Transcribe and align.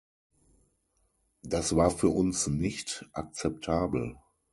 Das 1.43 1.75
war 1.75 1.91
für 1.91 2.09
uns 2.09 2.47
nicht 2.47 3.07
akzeptabel. 3.13 4.17